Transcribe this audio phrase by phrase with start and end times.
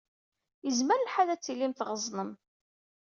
[0.65, 2.31] Yezmer lḥal ad tilim tɣeẓnem.